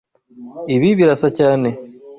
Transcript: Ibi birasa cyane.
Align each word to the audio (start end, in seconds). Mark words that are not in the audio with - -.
Ibi 0.75 0.89
birasa 0.99 1.27
cyane. 1.37 1.69